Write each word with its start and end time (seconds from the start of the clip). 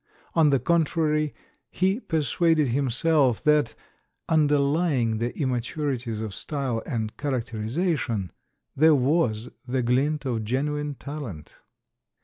On 0.33 0.49
the 0.49 0.57
contrary, 0.57 1.31
he 1.69 1.99
persuaded 1.99 2.69
himself 2.69 3.43
that, 3.43 3.75
under 4.27 4.57
lying 4.57 5.19
the 5.19 5.31
immaturities 5.39 6.21
of 6.21 6.33
style 6.33 6.81
and 6.87 7.15
characterisa 7.17 7.95
tion, 7.99 8.31
there 8.75 8.95
was 8.95 9.49
the 9.67 9.83
glint 9.83 10.25
of 10.25 10.43
genuine 10.43 10.95
talent. 10.95 11.53